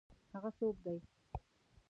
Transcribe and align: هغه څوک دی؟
هغه 0.33 0.49
څوک 0.57 0.75
دی؟ 0.83 0.97